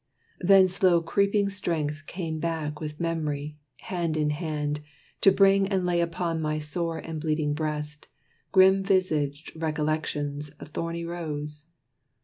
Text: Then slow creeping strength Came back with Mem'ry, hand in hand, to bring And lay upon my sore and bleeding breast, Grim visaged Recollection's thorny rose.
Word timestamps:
Then 0.39 0.67
slow 0.67 0.99
creeping 1.03 1.49
strength 1.49 2.07
Came 2.07 2.39
back 2.39 2.79
with 2.81 2.99
Mem'ry, 2.99 3.57
hand 3.81 4.17
in 4.17 4.31
hand, 4.31 4.79
to 5.21 5.31
bring 5.31 5.67
And 5.67 5.85
lay 5.85 6.01
upon 6.01 6.41
my 6.41 6.57
sore 6.57 6.97
and 6.97 7.21
bleeding 7.21 7.53
breast, 7.53 8.07
Grim 8.51 8.81
visaged 8.81 9.55
Recollection's 9.55 10.49
thorny 10.55 11.05
rose. 11.05 11.67